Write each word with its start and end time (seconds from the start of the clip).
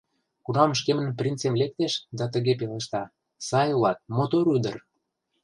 Кунам 0.45 0.71
шкемын 0.79 1.09
принцем 1.19 1.53
лектеш 1.61 1.93
да 2.17 2.25
тыге 2.33 2.53
пелешта: 2.59 3.03
«Сай 3.47 3.69
улат, 3.77 3.97
мотор 4.17 4.45
ӱдыр! 4.55 4.75